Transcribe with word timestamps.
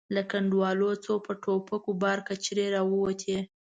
له 0.15 0.21
کنډوالو 0.31 0.89
څو 1.05 1.13
په 1.25 1.33
ټوپکو 1.43 1.91
بار 2.01 2.19
کچرې 2.27 2.65
را 2.75 2.81
ووتې. 2.91 3.37